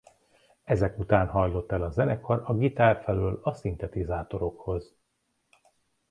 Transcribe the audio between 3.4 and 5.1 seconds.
a szintetizátorokhoz.